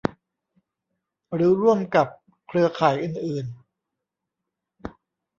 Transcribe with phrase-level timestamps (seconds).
[1.33, 2.07] หรือร่วมกับ
[2.47, 3.45] เครือข่ายอื่นอื่น